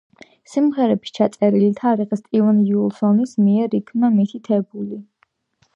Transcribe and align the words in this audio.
სიმღერების 0.51 1.13
ჩაწერილი 1.17 1.67
თარიღი 1.81 2.19
სტივენ 2.21 2.63
უილსონის 2.71 3.37
მიერ 3.49 3.79
იქნა 3.81 4.13
მითითებული. 4.19 5.03